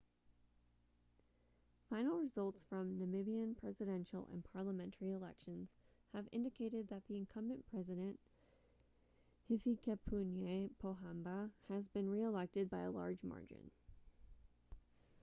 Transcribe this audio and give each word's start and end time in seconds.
final 1.87 2.17
results 2.17 2.63
from 2.63 2.97
namibian 2.97 3.55
presidential 3.55 4.27
and 4.33 4.43
parliamentary 4.51 5.11
elections 5.11 5.75
have 6.11 6.27
indicated 6.31 6.87
that 6.87 7.05
the 7.05 7.15
incumbent 7.15 7.67
president 7.67 8.19
hifikepunye 9.47 10.71
pohamba 10.83 11.51
has 11.69 11.87
been 11.87 12.09
reelected 12.09 12.67
by 12.67 12.79
a 12.81 12.89
large 12.89 13.21
margin 13.23 13.69